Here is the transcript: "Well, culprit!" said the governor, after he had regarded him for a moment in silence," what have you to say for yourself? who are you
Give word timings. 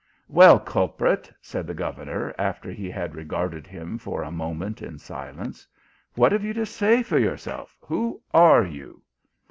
"Well, 0.41 0.59
culprit!" 0.59 1.31
said 1.51 1.67
the 1.67 1.75
governor, 1.75 2.33
after 2.39 2.71
he 2.71 2.89
had 2.89 3.13
regarded 3.13 3.67
him 3.67 3.99
for 3.99 4.23
a 4.23 4.31
moment 4.31 4.81
in 4.81 4.97
silence," 4.97 5.67
what 6.15 6.31
have 6.31 6.43
you 6.43 6.53
to 6.55 6.65
say 6.65 7.03
for 7.03 7.19
yourself? 7.19 7.77
who 7.81 8.19
are 8.33 8.65
you 8.65 9.03